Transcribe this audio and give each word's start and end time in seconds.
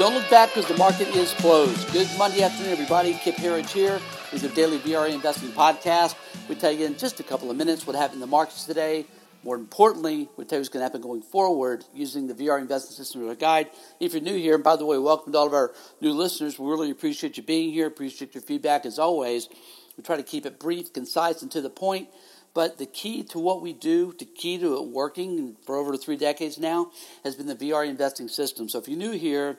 Don't 0.00 0.14
look 0.14 0.30
back 0.30 0.48
because 0.54 0.66
the 0.66 0.78
market 0.78 1.08
is 1.08 1.34
closed. 1.34 1.92
Good 1.92 2.08
Monday 2.16 2.42
afternoon, 2.42 2.72
everybody. 2.72 3.12
Kip 3.12 3.34
Herriage 3.34 3.70
here 3.70 4.00
with 4.32 4.42
your 4.42 4.50
daily 4.52 4.78
VRA 4.78 5.12
investing 5.12 5.50
podcast. 5.50 6.14
We 6.48 6.54
tell 6.54 6.72
you 6.72 6.86
in 6.86 6.96
just 6.96 7.20
a 7.20 7.22
couple 7.22 7.50
of 7.50 7.58
minutes 7.58 7.86
what 7.86 7.94
happened 7.94 8.14
in 8.14 8.20
the 8.20 8.26
markets 8.26 8.64
today. 8.64 9.04
More 9.44 9.56
importantly, 9.56 10.30
we 10.38 10.46
tell 10.46 10.56
you 10.56 10.60
what's 10.60 10.70
going 10.70 10.80
to 10.80 10.84
happen 10.84 11.02
going 11.02 11.20
forward 11.20 11.84
using 11.92 12.28
the 12.28 12.32
VR 12.32 12.58
investing 12.58 12.96
system 12.96 13.26
as 13.26 13.32
a 13.32 13.36
guide. 13.36 13.68
If 14.00 14.14
you're 14.14 14.22
new 14.22 14.38
here, 14.38 14.54
and 14.54 14.64
by 14.64 14.76
the 14.76 14.86
way, 14.86 14.96
welcome 14.96 15.34
to 15.34 15.38
all 15.38 15.46
of 15.46 15.52
our 15.52 15.74
new 16.00 16.14
listeners. 16.14 16.58
We 16.58 16.66
really 16.66 16.90
appreciate 16.90 17.36
you 17.36 17.42
being 17.42 17.70
here. 17.70 17.86
Appreciate 17.86 18.34
your 18.34 18.40
feedback 18.40 18.86
as 18.86 18.98
always. 18.98 19.50
We 19.98 20.02
try 20.02 20.16
to 20.16 20.22
keep 20.22 20.46
it 20.46 20.58
brief, 20.58 20.94
concise, 20.94 21.42
and 21.42 21.50
to 21.50 21.60
the 21.60 21.68
point. 21.68 22.08
But 22.52 22.78
the 22.78 22.86
key 22.86 23.22
to 23.24 23.38
what 23.38 23.62
we 23.62 23.72
do, 23.72 24.14
the 24.18 24.24
key 24.24 24.58
to 24.58 24.76
it 24.76 24.88
working 24.88 25.56
for 25.64 25.76
over 25.76 25.96
three 25.96 26.16
decades 26.16 26.58
now, 26.58 26.90
has 27.22 27.36
been 27.36 27.46
the 27.46 27.54
VR 27.54 27.86
investing 27.86 28.28
system. 28.28 28.68
So 28.68 28.78
if 28.78 28.88
you're 28.88 28.98
new 28.98 29.12
here, 29.12 29.58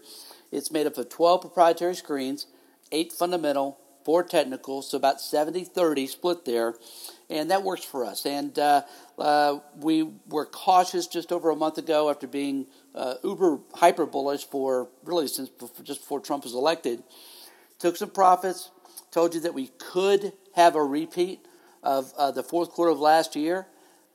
it's 0.51 0.71
made 0.71 0.87
up 0.87 0.97
of 0.97 1.09
12 1.09 1.41
proprietary 1.41 1.95
screens, 1.95 2.47
eight 2.91 3.11
fundamental, 3.11 3.79
four 4.03 4.23
technical, 4.23 4.81
so 4.81 4.97
about 4.97 5.21
70 5.21 5.63
30 5.63 6.07
split 6.07 6.45
there. 6.45 6.75
And 7.29 7.49
that 7.51 7.63
works 7.63 7.85
for 7.85 8.05
us. 8.05 8.25
And 8.25 8.57
uh, 8.59 8.81
uh, 9.17 9.59
we 9.77 10.09
were 10.27 10.45
cautious 10.45 11.07
just 11.07 11.31
over 11.31 11.49
a 11.49 11.55
month 11.55 11.77
ago 11.77 12.09
after 12.09 12.27
being 12.27 12.67
uh, 12.93 13.15
uber 13.23 13.59
hyper 13.75 14.05
bullish 14.05 14.45
for 14.45 14.89
really 15.03 15.27
since 15.27 15.49
before, 15.49 15.85
just 15.85 16.01
before 16.01 16.19
Trump 16.19 16.43
was 16.43 16.53
elected. 16.53 17.03
Took 17.79 17.95
some 17.95 18.09
profits, 18.09 18.69
told 19.11 19.33
you 19.33 19.41
that 19.41 19.53
we 19.53 19.67
could 19.77 20.33
have 20.55 20.75
a 20.75 20.83
repeat 20.83 21.45
of 21.83 22.13
uh, 22.17 22.31
the 22.31 22.43
fourth 22.43 22.71
quarter 22.71 22.91
of 22.91 22.99
last 22.99 23.35
year. 23.35 23.67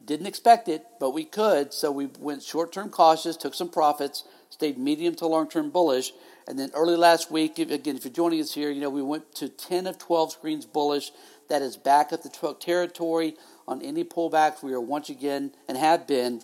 Didn't 0.05 0.27
expect 0.27 0.69
it, 0.69 0.85
but 1.01 1.11
we 1.11 1.25
could. 1.25 1.73
So 1.73 1.91
we 1.91 2.07
went 2.19 2.43
short 2.43 2.73
term 2.73 2.91
cautious, 2.91 3.37
took 3.37 3.55
some 3.55 3.71
profits, 3.71 4.25
stayed 4.57 4.79
medium 4.79 5.15
to 5.15 5.27
long 5.27 5.49
term 5.49 5.69
bullish. 5.69 6.13
And 6.49 6.59
then 6.59 6.71
early 6.73 6.97
last 6.97 7.31
week, 7.31 7.59
again, 7.59 7.97
if 7.97 8.05
you're 8.05 8.13
joining 8.13 8.41
us 8.41 8.55
here, 8.55 8.71
you 8.71 8.81
know, 8.81 8.89
we 8.89 9.03
went 9.03 9.35
to 9.35 9.51
10 9.51 9.87
of 9.87 9.99
12 9.99 10.33
screens 10.33 10.65
bullish. 10.65 11.13
That 11.51 11.61
is 11.61 11.77
back 11.77 12.13
up 12.13 12.23
the 12.23 12.31
12 12.31 12.59
territory 12.59 13.37
on 13.69 13.83
any 13.83 14.03
pullbacks. 14.03 14.63
We 14.63 14.73
are 14.73 14.81
once 14.81 15.11
again 15.11 15.53
and 15.69 15.77
have 15.77 16.07
been 16.07 16.41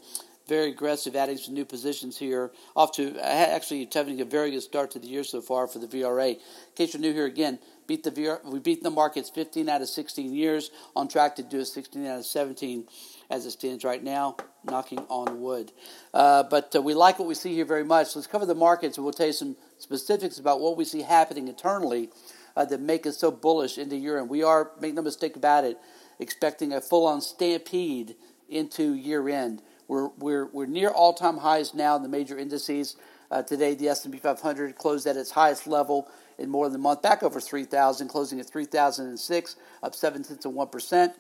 very 0.47 0.71
aggressive, 0.71 1.17
adding 1.17 1.39
some 1.39 1.55
new 1.55 1.65
positions 1.65 2.19
here. 2.19 2.53
Off 2.77 2.93
to 2.93 3.17
uh, 3.19 3.23
actually 3.23 3.89
having 3.91 4.21
a 4.21 4.27
very 4.27 4.51
good 4.51 4.61
start 4.61 4.91
to 4.91 4.99
the 4.99 5.09
year 5.09 5.25
so 5.25 5.41
far 5.41 5.67
for 5.67 5.79
the 5.79 5.87
VRA. 5.87 6.35
In 6.35 6.41
case 6.75 6.93
you're 6.93 7.01
new 7.01 7.15
here 7.15 7.25
again, 7.25 7.59
beat 7.87 8.03
the 8.03 8.11
VR, 8.11 8.45
we 8.45 8.59
beat 8.59 8.83
the 8.83 8.91
markets 8.91 9.31
15 9.31 9.71
out 9.71 9.81
of 9.81 9.89
16 9.89 10.35
years, 10.35 10.71
on 10.95 11.09
track 11.09 11.37
to 11.37 11.43
do 11.43 11.61
a 11.61 11.65
16 11.65 12.07
out 12.07 12.19
of 12.19 12.27
17 12.27 12.87
as 13.31 13.47
it 13.47 13.53
stands 13.53 13.85
right 13.85 14.05
now, 14.05 14.37
knocking 14.65 15.01
on 15.09 15.41
wood. 15.41 15.73
Uh, 16.15 16.43
but 16.45 16.75
uh, 16.75 16.83
we 16.83 16.95
like 16.95 17.19
what 17.19 17.29
we 17.29 17.35
see 17.35 17.55
here 17.55 17.65
very 17.65 17.85
much. 17.85 18.15
Let's 18.15 18.27
cover 18.27 18.47
the 18.47 18.55
markets, 18.55 18.97
and 18.97 19.05
we'll 19.05 19.13
tell 19.13 19.27
you 19.27 19.33
some 19.33 19.57
specifics 19.79 20.39
about 20.39 20.61
what 20.61 20.77
we 20.77 20.85
see 20.85 21.03
happening 21.03 21.49
internally 21.49 22.11
uh, 22.57 22.65
that 22.67 22.81
make 22.81 23.07
us 23.07 23.19
so 23.19 23.31
bullish 23.31 23.79
into 23.79 23.97
year 23.97 24.19
end. 24.19 24.29
We 24.29 24.43
are, 24.43 24.71
make 24.81 24.95
no 24.95 25.03
mistake 25.03 25.37
about 25.37 25.65
it, 25.65 25.79
expecting 26.19 26.73
a 26.73 26.81
full 26.81 27.07
on 27.07 27.21
stampede 27.21 28.15
into 28.49 28.95
year 28.95 29.29
end. 29.29 29.63
We're, 29.89 30.09
we're, 30.19 30.47
we're 30.47 30.67
near 30.67 30.91
all 30.91 31.13
time 31.13 31.39
highs 31.39 31.75
now 31.75 31.97
in 31.97 32.03
the 32.03 32.09
major 32.09 32.39
indices. 32.39 32.97
Uh, 33.31 33.43
today, 33.43 33.75
the 33.75 33.89
S&P 33.89 34.19
500 34.19 34.77
closed 34.77 35.07
at 35.07 35.17
its 35.17 35.31
highest 35.31 35.67
level 35.67 36.09
in 36.39 36.51
more 36.51 36.69
than 36.69 36.77
a 36.77 36.83
month, 36.83 37.03
back 37.03 37.23
over 37.23 37.41
3,000, 37.41 38.09
closing 38.09 38.41
at 38.41 38.47
3,006, 38.47 39.57
up 39.83 39.95
7 39.95 40.23
tenths 40.23 40.45
of 40.45 40.53
1%. 40.53 41.15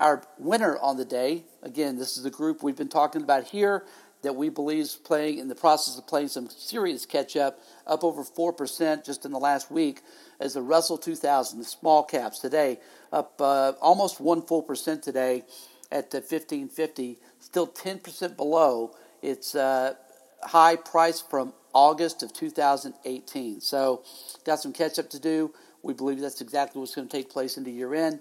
Our 0.00 0.24
winner 0.38 0.76
on 0.78 0.96
the 0.96 1.04
day, 1.04 1.44
again, 1.62 1.96
this 1.96 2.16
is 2.16 2.24
the 2.24 2.30
group 2.30 2.62
we've 2.62 2.76
been 2.76 2.88
talking 2.88 3.22
about 3.22 3.44
here 3.44 3.84
that 4.22 4.34
we 4.34 4.48
believe 4.48 4.80
is 4.80 4.94
playing 4.96 5.38
in 5.38 5.48
the 5.48 5.54
process 5.54 5.98
of 5.98 6.06
playing 6.06 6.28
some 6.28 6.48
serious 6.48 7.06
catch 7.06 7.36
up, 7.36 7.60
up 7.86 8.02
over 8.02 8.24
4% 8.24 9.04
just 9.04 9.24
in 9.24 9.30
the 9.30 9.38
last 9.38 9.70
week, 9.70 10.00
as 10.40 10.54
the 10.54 10.62
Russell 10.62 10.98
2000, 10.98 11.58
the 11.58 11.64
small 11.64 12.02
caps 12.02 12.40
today, 12.40 12.80
up 13.12 13.34
uh, 13.40 13.72
almost 13.80 14.20
one 14.20 14.42
full 14.42 14.62
percent 14.62 15.02
today 15.02 15.44
at 15.92 16.10
the 16.10 16.18
1550, 16.18 17.18
still 17.38 17.68
10% 17.68 18.36
below 18.36 18.96
its 19.22 19.54
uh, 19.54 19.94
high 20.42 20.76
price 20.76 21.20
from 21.20 21.52
August 21.74 22.22
of 22.22 22.32
2018. 22.32 23.60
So, 23.60 24.02
got 24.44 24.58
some 24.58 24.72
catch 24.72 24.98
up 24.98 25.10
to 25.10 25.20
do. 25.20 25.52
We 25.82 25.92
believe 25.92 26.18
that's 26.18 26.40
exactly 26.40 26.80
what's 26.80 26.94
going 26.94 27.08
to 27.08 27.16
take 27.16 27.28
place 27.28 27.58
into 27.58 27.70
year 27.70 27.94
end. 27.94 28.20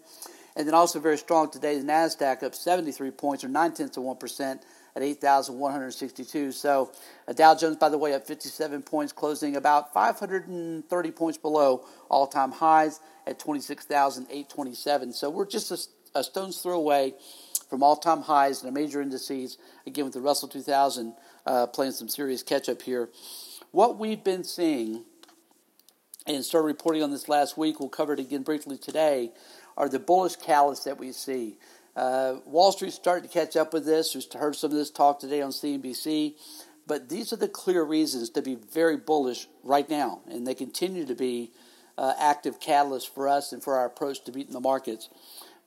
And 0.56 0.68
then 0.68 0.76
also 0.76 1.00
very 1.00 1.18
strong 1.18 1.50
today, 1.50 1.78
the 1.80 1.86
NASDAQ 1.86 2.44
up 2.44 2.54
73 2.54 3.12
points 3.12 3.44
or 3.44 3.48
9 3.48 3.74
tenths 3.74 3.98
of 3.98 4.04
1% 4.04 4.62
at 4.96 5.02
8,162. 5.02 6.52
So 6.52 6.92
uh, 7.28 7.34
Dow 7.34 7.56
Jones, 7.56 7.78
by 7.78 7.90
the 7.90 7.98
way, 7.98 8.14
up 8.14 8.28
57 8.28 8.84
points, 8.84 9.12
closing 9.12 9.56
about 9.56 9.94
530 9.94 11.12
points 11.12 11.38
below 11.38 11.86
all 12.10 12.28
time 12.28 12.52
highs 12.52 13.00
at 13.26 13.40
26,827. 13.40 15.14
So 15.14 15.30
we're 15.30 15.48
just 15.48 15.72
a, 15.72 16.20
a 16.20 16.24
stone's 16.24 16.62
throw 16.62 16.76
away 16.76 17.16
from 17.70 17.82
all 17.82 17.96
time 17.96 18.22
highs 18.22 18.62
in 18.62 18.68
the 18.68 18.80
major 18.80 19.02
indices, 19.02 19.58
again 19.88 20.06
with 20.06 20.14
the 20.14 20.22
Russell 20.22 20.48
2000 20.48 21.16
uh, 21.46 21.68
playing 21.68 21.94
some 21.94 22.08
serious 22.08 22.44
catch 22.44 22.70
up 22.70 22.84
here. 22.84 23.10
What 23.72 23.98
we've 23.98 24.24
been 24.24 24.44
seeing 24.44 25.06
and 26.26 26.46
started 26.46 26.68
reporting 26.68 27.04
on 27.04 27.12
this 27.12 27.28
last 27.28 27.58
week, 27.58 27.80
we'll 27.80 27.90
cover 27.90 28.14
it 28.14 28.20
again 28.20 28.44
briefly 28.44 28.78
today, 28.78 29.32
are 29.78 29.90
the 29.90 30.00
bullish 30.00 30.38
catalysts 30.38 30.84
that 30.86 31.00
we 31.00 31.12
see. 31.12 31.58
Uh, 31.96 32.36
Wall 32.46 32.72
Street's 32.72 32.96
starting 32.96 33.30
to 33.30 33.34
catch 33.34 33.56
up 33.56 33.74
with 33.74 33.86
this. 33.86 34.14
Just 34.14 34.34
heard 34.34 34.56
some 34.56 34.72
of 34.72 34.78
this 34.78 34.90
talk 34.90 35.20
today 35.20 35.42
on 35.42 35.52
CNBC. 35.52 36.36
But 36.86 37.10
these 37.10 37.32
are 37.32 37.38
the 37.38 37.48
clear 37.48 37.84
reasons 37.84 38.30
to 38.32 38.42
be 38.42 38.56
very 38.56 38.98
bullish 38.98 39.48
right 39.64 39.90
now, 39.90 40.22
and 40.30 40.46
they 40.46 40.54
continue 40.54 41.06
to 41.06 41.16
be 41.16 41.52
uh, 41.98 42.14
active 42.20 42.60
catalysts 42.60 43.10
for 43.10 43.30
us 43.30 43.54
and 43.54 43.64
for 43.64 43.78
our 43.78 43.86
approach 43.86 44.24
to 44.26 44.32
beating 44.32 44.54
the 44.54 44.60
markets. 44.60 45.10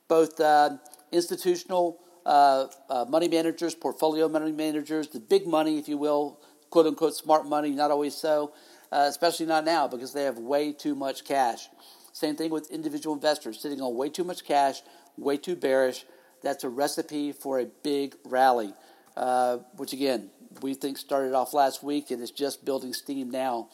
Both 0.07 0.39
uh, 0.39 0.77
institutional 1.11 1.99
uh, 2.25 2.67
uh, 2.89 3.05
money 3.07 3.27
managers, 3.27 3.73
portfolio 3.73 4.27
money 4.27 4.51
managers, 4.51 5.07
the 5.07 5.19
big 5.19 5.47
money, 5.47 5.79
if 5.79 5.87
you 5.87 5.97
will, 5.97 6.39
quote 6.69 6.85
unquote 6.85 7.15
smart 7.15 7.47
money, 7.47 7.71
not 7.71 7.89
always 7.89 8.13
so, 8.13 8.53
uh, 8.91 9.05
especially 9.09 9.45
not 9.45 9.65
now 9.65 9.87
because 9.87 10.13
they 10.13 10.23
have 10.23 10.37
way 10.37 10.71
too 10.71 10.93
much 10.93 11.23
cash. 11.23 11.69
Same 12.17 12.35
thing 12.35 12.49
with 12.49 12.71
individual 12.71 13.15
investors 13.15 13.59
sitting 13.61 13.79
on 13.79 13.95
way 13.95 14.09
too 14.09 14.23
much 14.23 14.43
cash, 14.43 14.81
way 15.19 15.37
too 15.37 15.55
bearish. 15.55 16.03
That's 16.41 16.63
a 16.63 16.69
recipe 16.69 17.31
for 17.31 17.59
a 17.59 17.65
big 17.83 18.15
rally, 18.25 18.73
uh, 19.15 19.57
which 19.75 19.93
again, 19.93 20.31
we 20.63 20.73
think 20.73 20.97
started 20.97 21.35
off 21.35 21.53
last 21.53 21.83
week 21.83 22.09
and 22.09 22.19
is 22.23 22.31
just 22.31 22.65
building 22.65 22.91
steam 22.95 23.29
now. 23.29 23.69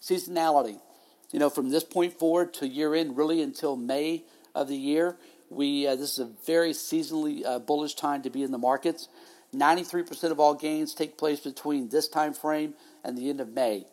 Seasonality. 0.00 0.78
You 1.32 1.40
know, 1.40 1.50
from 1.50 1.70
this 1.70 1.82
point 1.82 2.16
forward 2.16 2.54
to 2.54 2.68
year 2.68 2.94
end, 2.94 3.16
really 3.16 3.42
until 3.42 3.74
May 3.74 4.22
of 4.54 4.68
the 4.68 4.76
year, 4.76 5.16
we 5.48 5.88
uh, 5.88 5.96
this 5.96 6.12
is 6.12 6.20
a 6.20 6.30
very 6.46 6.70
seasonally 6.70 7.44
uh, 7.44 7.58
bullish 7.58 7.94
time 7.94 8.22
to 8.22 8.30
be 8.30 8.44
in 8.44 8.52
the 8.52 8.58
markets. 8.58 9.08
93% 9.52 10.30
of 10.30 10.38
all 10.38 10.54
gains 10.54 10.94
take 10.94 11.18
place 11.18 11.40
between 11.40 11.88
this 11.88 12.06
time 12.06 12.34
frame 12.34 12.74
and 13.02 13.18
the 13.18 13.28
end 13.28 13.40
of 13.40 13.48
May. 13.48 13.84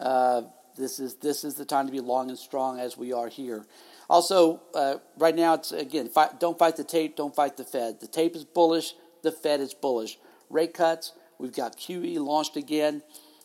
Uh, 0.00 0.42
this 0.78 0.98
is 0.98 1.14
this 1.16 1.44
is 1.44 1.54
the 1.54 1.64
time 1.64 1.86
to 1.86 1.92
be 1.92 2.00
long 2.00 2.30
and 2.30 2.38
strong 2.38 2.78
as 2.80 2.96
we 2.96 3.12
are 3.12 3.28
here. 3.28 3.66
Also, 4.08 4.62
uh, 4.74 4.96
right 5.18 5.36
now 5.36 5.54
it's 5.54 5.72
again 5.72 6.08
fight, 6.08 6.40
don't 6.40 6.58
fight 6.58 6.76
the 6.76 6.84
tape, 6.84 7.16
don't 7.16 7.34
fight 7.34 7.56
the 7.56 7.64
Fed. 7.64 8.00
The 8.00 8.06
tape 8.06 8.34
is 8.34 8.44
bullish, 8.44 8.94
the 9.22 9.32
Fed 9.32 9.60
is 9.60 9.74
bullish. 9.74 10.18
Rate 10.48 10.72
cuts. 10.72 11.12
We've 11.38 11.54
got 11.54 11.76
QE 11.76 12.18
launched 12.18 12.56
again. 12.56 13.02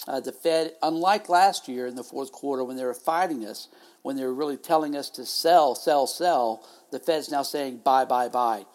Uh, 0.08 0.20
the 0.20 0.32
Fed, 0.32 0.74
unlike 0.82 1.30
last 1.30 1.68
year 1.68 1.88
in 1.88 1.96
the 1.96 2.04
fourth 2.04 2.32
quarter 2.32 2.64
when 2.64 2.76
they 2.76 2.84
were 2.84 2.94
fighting 2.94 3.46
us, 3.46 3.70
when 4.02 4.18
they 4.18 4.24
were 4.24 4.34
really 4.34 4.58
telling 4.58 4.96
us 4.96 5.10
to 5.12 5.26
sell, 5.26 5.76
sell, 5.76 6.08
sell, 6.08 6.68
the 6.92 7.00
Fed's 7.00 7.32
now 7.32 7.42
saying 7.44 7.82
buy, 7.84 8.04
buy, 8.04 8.28
buy. 8.28 8.66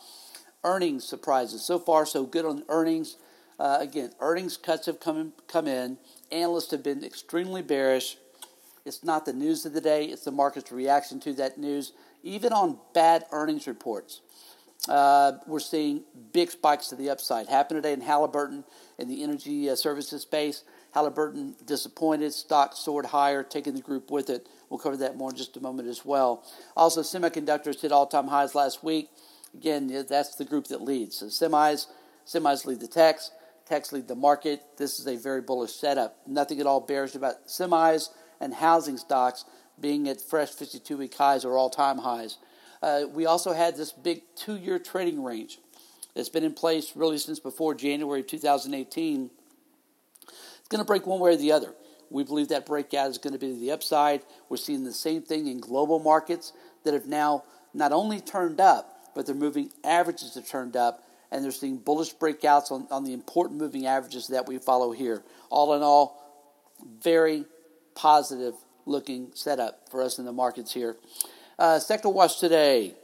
Earnings 0.65 1.05
surprises. 1.05 1.63
So 1.63 1.79
far, 1.79 2.07
so 2.07 2.25
good 2.25 2.47
on 2.47 2.65
earnings. 2.69 3.17
Uh, 3.59 3.79
again, 3.81 4.11
earnings 4.21 4.57
cuts 4.57 4.87
have 4.87 5.01
come 5.01 5.19
in, 5.19 5.33
come 5.49 5.67
in. 5.67 5.99
Analysts 6.33 6.71
have 6.71 6.83
been 6.83 7.05
extremely 7.05 7.61
bearish. 7.61 8.17
It's 8.89 9.05
not 9.05 9.27
the 9.27 9.33
news 9.35 9.67
of 9.67 9.75
the 9.75 9.81
day, 9.81 10.07
it's 10.07 10.25
the 10.25 10.33
market's 10.33 10.73
reaction 10.73 11.21
to 11.21 11.35
that 11.35 11.59
news. 11.59 11.93
Even 12.23 12.53
on 12.53 12.79
bad 12.95 13.27
earnings 13.31 13.67
reports, 13.67 14.23
uh, 14.89 15.33
we're 15.47 15.61
seeing 15.61 16.03
big 16.33 16.51
spikes 16.51 16.89
to 16.89 16.97
the 16.97 17.11
upside. 17.11 17.47
Happened 17.47 17.83
today 17.83 17.93
in 17.93 18.01
Halliburton 18.01 18.65
in 18.99 19.09
the 19.09 19.23
energy 19.23 19.69
uh, 19.69 19.77
services 19.77 20.23
space. 20.23 20.65
Halliburton 20.93 21.55
disappointed, 21.67 22.33
stock 22.33 22.75
soared 22.75 23.07
higher, 23.07 23.43
taking 23.43 23.75
the 23.75 23.83
group 23.83 24.11
with 24.11 24.31
it. 24.31 24.49
We'll 24.71 24.81
cover 24.81 24.97
that 24.97 25.17
more 25.17 25.31
in 25.31 25.37
just 25.37 25.57
a 25.57 25.61
moment 25.61 25.89
as 25.89 26.05
well. 26.05 26.45
Also, 26.77 27.03
semiconductors 27.03 27.81
hit 27.81 27.93
all 27.93 28.07
time 28.07 28.29
highs 28.29 28.55
last 28.55 28.83
week. 28.83 29.11
Again, 29.55 30.07
that's 30.09 30.35
the 30.37 30.45
group 30.45 30.69
that 30.69 30.83
leads. 30.83 31.17
So, 31.17 31.27
semis, 31.27 31.87
semis 32.27 32.65
lead 32.65 32.81
the 32.81 32.89
techs, 32.89 33.31
techs 33.67 33.93
lead 33.93 34.09
the 34.09 34.17
market. 34.17 34.63
This 34.79 34.99
is 34.99 35.07
a 35.07 35.17
very 35.17 35.43
bullish 35.43 35.73
setup. 35.73 36.17
Nothing 36.27 36.61
at 36.61 36.67
all 36.67 36.81
bearish 36.81 37.15
about 37.15 37.47
semis 37.47 38.09
and 38.41 38.55
housing 38.55 38.97
stocks 38.97 39.45
being 39.81 40.09
at 40.09 40.21
fresh 40.21 40.51
52 40.51 40.97
week 40.97 41.15
highs 41.15 41.45
or 41.45 41.57
all 41.57 41.71
time 41.71 41.99
highs. 41.99 42.39
Uh, 42.83 43.03
we 43.13 43.27
also 43.27 43.53
had 43.53 43.77
this 43.77 43.93
big 43.93 44.23
two 44.37 44.57
year 44.57 44.79
trading 44.79 45.23
range 45.23 45.59
that's 46.15 46.29
been 46.29 46.45
in 46.45 46.55
place 46.55 46.93
really 46.95 47.19
since 47.19 47.41
before 47.41 47.75
January 47.75 48.23
2018. 48.23 49.31
It's 50.23 50.69
going 50.69 50.81
to 50.81 50.87
break 50.87 51.07
one 51.07 51.21
way 51.21 51.33
or 51.33 51.37
the 51.37 51.53
other. 51.53 51.75
We 52.11 52.25
believe 52.25 52.49
that 52.49 52.67
breakout 52.67 53.11
is 53.11 53.19
going 53.19 53.35
to 53.35 53.39
be 53.39 53.53
to 53.53 53.61
the 53.61 53.71
upside. 53.71 54.23
We're 54.49 54.57
seeing 54.57 54.85
the 54.85 54.93
same 54.93 55.23
thing 55.23 55.47
in 55.47 55.61
global 55.61 55.99
markets 55.99 56.53
that 56.85 56.95
have 56.95 57.07
now 57.07 57.45
not 57.75 57.93
only 57.93 58.21
turned 58.21 58.61
up, 58.61 59.13
but 59.15 59.27
their 59.27 59.35
moving 59.35 59.71
averages 59.85 60.35
have 60.35 60.49
turned 60.49 60.77
up, 60.77 61.03
and 61.31 61.45
they're 61.45 61.51
seeing 61.51 61.77
bullish 61.77 62.15
breakouts 62.15 62.71
on, 62.71 62.87
on 62.91 63.05
the 63.05 63.13
important 63.13 63.61
moving 63.61 63.87
averages 63.87 64.29
that 64.29 64.47
we 64.47 64.59
follow 64.59 64.93
here. 64.93 65.23
All 65.51 65.75
in 65.75 65.83
all, 65.83 66.23
very 67.03 67.45
positive 67.99 68.55
looking 68.87 69.33
setup 69.35 69.89
for 69.91 70.03
us 70.03 70.19
in 70.19 70.25
the 70.25 70.33
markets 70.33 70.73
here. 70.73 70.97
Uh, 71.59 71.81
sector 71.81 72.09
watch 72.09 72.39
today. 72.39 72.95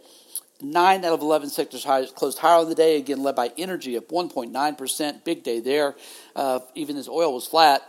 Nine 0.63 1.05
out 1.05 1.13
of 1.13 1.21
11 1.21 1.51
sectors 1.51 1.83
high, 1.83 2.07
closed 2.07 2.39
higher 2.39 2.61
on 2.61 2.69
the 2.69 2.77
day, 2.77 2.97
again 2.97 3.23
led 3.25 3.35
by 3.35 3.51
energy 3.59 3.97
up 3.97 4.09
1.9%. 4.09 5.25
Big 5.25 5.43
day 5.43 5.59
there, 5.59 5.97
uh, 6.37 6.61
even 6.77 6.97
as 6.97 7.09
oil 7.09 7.35
was 7.35 7.47
flat. 7.47 7.83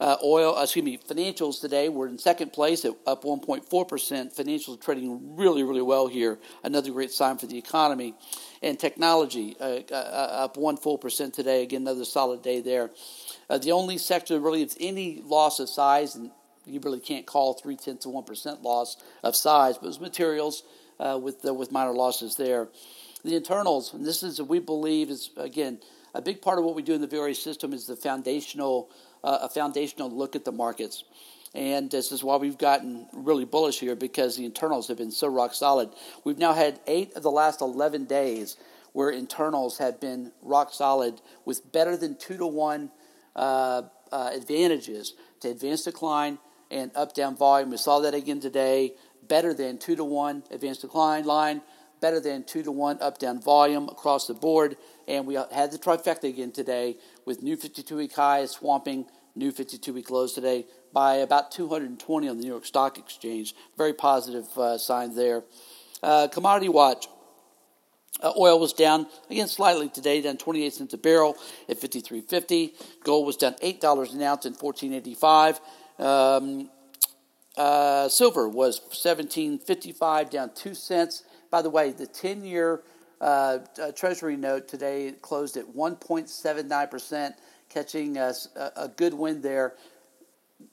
Uh, 0.00 0.16
oil, 0.24 0.56
uh, 0.56 0.62
excuse 0.62 0.84
me, 0.84 0.98
financials 0.98 1.60
today 1.60 1.88
were 1.88 2.06
in 2.06 2.18
second 2.18 2.52
place 2.52 2.84
at 2.84 2.92
up 3.06 3.24
1.4%. 3.24 3.68
Financials 3.68 4.80
trading 4.80 5.36
really, 5.36 5.62
really 5.62 5.82
well 5.82 6.06
here. 6.06 6.38
Another 6.62 6.90
great 6.90 7.10
sign 7.10 7.36
for 7.36 7.46
the 7.46 7.58
economy. 7.58 8.14
And 8.62 8.78
technology 8.78 9.56
uh, 9.60 9.80
uh, 9.90 9.94
up 10.44 10.56
one 10.56 10.76
full 10.76 10.98
percent 10.98 11.34
today. 11.34 11.62
Again, 11.62 11.82
another 11.82 12.04
solid 12.04 12.42
day 12.42 12.60
there. 12.60 12.90
Uh, 13.50 13.58
the 13.58 13.72
only 13.72 13.98
sector 13.98 14.40
really 14.40 14.62
it's 14.62 14.76
any 14.80 15.20
loss 15.24 15.60
of 15.60 15.68
size, 15.68 16.16
and 16.16 16.30
you 16.66 16.80
really 16.80 17.00
can't 17.00 17.26
call 17.26 17.54
three 17.54 17.76
tenths 17.76 18.06
of 18.06 18.12
one 18.12 18.24
percent 18.24 18.62
loss 18.62 18.96
of 19.22 19.36
size, 19.36 19.76
but 19.76 19.84
it 19.84 19.88
was 19.88 20.00
materials 20.00 20.62
with 20.98 21.44
with 21.44 21.72
minor 21.72 21.92
losses 21.92 22.36
there. 22.36 22.68
The 23.24 23.36
internals, 23.36 23.94
and 23.94 24.04
this 24.04 24.22
is 24.22 24.40
we 24.40 24.58
believe 24.58 25.10
is 25.10 25.30
again 25.36 25.78
a 26.14 26.22
big 26.22 26.40
part 26.40 26.58
of 26.58 26.64
what 26.64 26.74
we 26.74 26.82
do 26.82 26.94
in 26.94 27.00
the 27.00 27.08
VRA 27.08 27.34
system 27.34 27.72
is 27.72 27.86
the 27.86 27.96
foundational 27.96 28.90
uh, 29.24 29.38
a 29.42 29.48
foundational 29.48 30.10
look 30.10 30.36
at 30.36 30.44
the 30.44 30.52
markets. 30.52 31.04
And 31.54 31.90
this 31.90 32.12
is 32.12 32.22
why 32.22 32.36
we've 32.36 32.58
gotten 32.58 33.06
really 33.12 33.44
bullish 33.44 33.80
here 33.80 33.94
because 33.94 34.36
the 34.36 34.44
internals 34.44 34.88
have 34.88 34.98
been 34.98 35.12
so 35.12 35.28
rock 35.28 35.54
solid. 35.54 35.90
We've 36.24 36.38
now 36.38 36.52
had 36.52 36.80
eight 36.86 37.14
of 37.14 37.22
the 37.22 37.30
last 37.30 37.60
11 37.60 38.04
days 38.06 38.56
where 38.92 39.10
internals 39.10 39.78
have 39.78 40.00
been 40.00 40.32
rock 40.42 40.72
solid 40.72 41.20
with 41.44 41.72
better 41.72 41.96
than 41.96 42.16
two 42.16 42.36
to 42.36 42.46
one 42.46 42.90
uh, 43.34 43.82
uh, 44.12 44.30
advantages 44.32 45.14
to 45.40 45.48
advance 45.48 45.84
decline 45.84 46.38
and 46.74 46.90
up 46.96 47.14
down 47.14 47.36
volume. 47.36 47.70
We 47.70 47.76
saw 47.76 48.00
that 48.00 48.14
again 48.14 48.40
today. 48.40 48.94
Better 49.26 49.54
than 49.54 49.78
two 49.78 49.96
to 49.96 50.04
one 50.04 50.42
advanced 50.50 50.82
decline 50.82 51.24
line, 51.24 51.62
better 52.00 52.20
than 52.20 52.44
two 52.44 52.62
to 52.64 52.72
one 52.72 53.00
up 53.00 53.18
down 53.18 53.40
volume 53.40 53.88
across 53.88 54.26
the 54.26 54.34
board. 54.34 54.76
And 55.08 55.26
we 55.26 55.34
had 55.34 55.70
the 55.70 55.78
trifecta 55.78 56.24
again 56.24 56.50
today 56.52 56.98
with 57.24 57.42
new 57.42 57.56
52 57.56 57.96
week 57.96 58.14
highs 58.14 58.50
swamping 58.50 59.06
new 59.34 59.50
52 59.50 59.94
week 59.94 60.10
lows 60.10 60.34
today 60.34 60.66
by 60.92 61.16
about 61.16 61.52
220 61.52 62.28
on 62.28 62.36
the 62.36 62.42
New 62.42 62.50
York 62.50 62.66
Stock 62.66 62.98
Exchange. 62.98 63.54
Very 63.78 63.94
positive 63.94 64.46
uh, 64.58 64.76
signs 64.76 65.16
there. 65.16 65.44
Uh, 66.02 66.28
commodity 66.28 66.68
watch. 66.68 67.06
Uh, 68.22 68.32
oil 68.38 68.60
was 68.60 68.72
down 68.72 69.06
again 69.28 69.48
slightly 69.48 69.88
today, 69.88 70.20
down 70.20 70.36
28 70.36 70.72
cents 70.72 70.94
a 70.94 70.98
barrel 70.98 71.36
at 71.68 71.80
53.50. 71.80 72.72
Gold 73.02 73.26
was 73.26 73.36
down 73.36 73.54
eight 73.60 73.80
dollars 73.80 74.12
an 74.12 74.22
ounce 74.22 74.46
at 74.46 74.52
14.85. 74.52 75.58
Um, 75.98 76.70
uh, 77.56 78.08
silver 78.08 78.48
was 78.48 78.80
17.55, 78.90 80.30
down 80.30 80.50
two 80.54 80.74
cents. 80.74 81.22
By 81.50 81.62
the 81.62 81.70
way, 81.70 81.92
the 81.92 82.06
10-year 82.06 82.82
uh, 83.20 83.58
Treasury 83.94 84.36
note 84.36 84.68
today 84.68 85.12
closed 85.22 85.56
at 85.56 85.66
1.79 85.66 86.90
percent 86.90 87.36
catching 87.68 88.16
a, 88.18 88.32
a 88.76 88.88
good 88.88 89.14
win 89.14 89.40
there. 89.40 89.74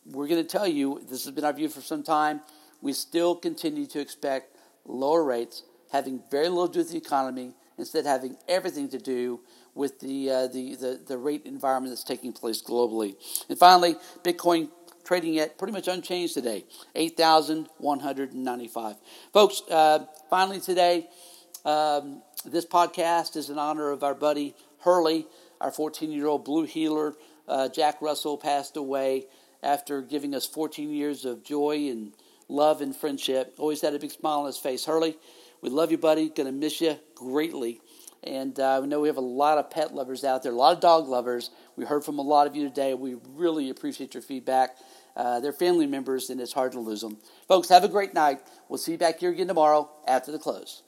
We're 0.05 0.27
going 0.27 0.43
to 0.43 0.47
tell 0.47 0.67
you 0.67 1.01
this 1.09 1.25
has 1.25 1.33
been 1.33 1.43
our 1.43 1.53
view 1.53 1.69
for 1.69 1.81
some 1.81 2.03
time. 2.03 2.41
We 2.81 2.93
still 2.93 3.35
continue 3.35 3.85
to 3.87 3.99
expect 3.99 4.55
lower 4.85 5.23
rates, 5.23 5.63
having 5.91 6.21
very 6.29 6.49
little 6.49 6.67
to 6.67 6.73
do 6.73 6.79
with 6.79 6.91
the 6.91 6.97
economy, 6.97 7.53
instead 7.77 8.05
having 8.05 8.37
everything 8.47 8.89
to 8.89 8.99
do 8.99 9.39
with 9.73 9.99
the, 9.99 10.29
uh, 10.29 10.47
the, 10.47 10.75
the, 10.75 11.01
the 11.07 11.17
rate 11.17 11.43
environment 11.45 11.91
that's 11.91 12.03
taking 12.03 12.33
place 12.33 12.61
globally. 12.61 13.15
And 13.49 13.57
finally, 13.57 13.95
Bitcoin 14.23 14.69
trading 15.03 15.37
at 15.39 15.57
pretty 15.57 15.73
much 15.73 15.87
unchanged 15.87 16.33
today, 16.33 16.65
8,195. 16.95 18.95
Folks, 19.33 19.61
uh, 19.69 20.05
finally 20.29 20.59
today, 20.59 21.07
um, 21.65 22.21
this 22.45 22.65
podcast 22.65 23.35
is 23.35 23.49
in 23.49 23.57
honor 23.57 23.91
of 23.91 24.03
our 24.03 24.15
buddy 24.15 24.55
Hurley. 24.79 25.27
Our 25.59 25.71
14 25.71 26.11
year 26.11 26.27
old 26.27 26.45
blue 26.45 26.65
heeler. 26.65 27.15
uh, 27.47 27.67
Jack 27.69 28.01
Russell, 28.01 28.37
passed 28.37 28.77
away 28.77 29.25
after 29.61 30.01
giving 30.01 30.33
us 30.33 30.47
14 30.47 30.89
years 30.91 31.25
of 31.25 31.43
joy 31.43 31.89
and 31.89 32.13
love 32.47 32.81
and 32.81 32.95
friendship. 32.95 33.55
Always 33.59 33.81
had 33.81 33.93
a 33.93 33.99
big 33.99 34.11
smile 34.11 34.39
on 34.39 34.45
his 34.47 34.57
face. 34.57 34.85
Hurley, 34.85 35.17
we 35.61 35.69
love 35.69 35.91
you, 35.91 35.97
buddy. 35.97 36.29
To 36.29 36.51
miss 36.51 36.81
you 36.81 36.97
greatly. 37.15 37.81
And 38.23 38.59
uh, 38.59 38.79
we 38.81 38.87
know 38.87 38.99
we 38.99 39.07
have 39.07 39.17
a 39.17 39.21
lot 39.21 39.57
of 39.57 39.69
pet 39.71 39.95
lovers 39.95 40.23
out 40.23 40.43
there, 40.43 40.51
a 40.51 40.55
lot 40.55 40.75
of 40.75 40.79
dog 40.79 41.07
lovers. 41.07 41.49
We 41.75 41.85
heard 41.85 42.03
from 42.03 42.19
a 42.19 42.21
lot 42.21 42.45
of 42.45 42.55
you 42.55 42.67
today. 42.67 42.93
We 42.93 43.15
really 43.29 43.69
appreciate 43.69 44.13
your 44.13 44.21
feedback. 44.21 44.77
Uh, 45.15 45.39
they're 45.39 45.51
family 45.51 45.87
members, 45.87 46.29
and 46.29 46.39
it's 46.39 46.53
hard 46.53 46.71
to 46.73 46.79
lose 46.79 47.01
them. 47.01 47.17
Folks, 47.47 47.69
have 47.69 47.83
a 47.83 47.89
great 47.89 48.13
night. 48.13 48.39
We'll 48.69 48.77
see 48.77 48.93
you 48.93 48.97
back 48.97 49.19
here 49.19 49.31
again 49.31 49.47
tomorrow 49.47 49.89
after 50.07 50.31
the 50.31 50.39
close. 50.39 50.83